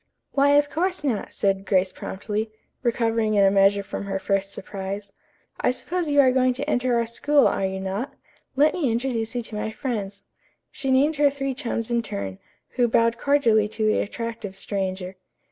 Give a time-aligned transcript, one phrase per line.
[0.31, 2.49] "Why, of course not," said Grace promptly,
[2.81, 5.11] recovering in a measure from her first surprise.
[5.59, 8.15] "I suppose you are going to enter our school, are you not?
[8.55, 10.23] Let me introduce you to my friends."
[10.71, 15.17] She named her three chums in turn, who bowed cordially to the attractive stranger.